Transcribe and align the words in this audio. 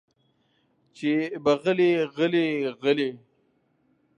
چې 0.97 1.11
به 1.43 1.53
غلې 1.63 1.91
غلې 2.15 2.47
غلې 2.81 3.09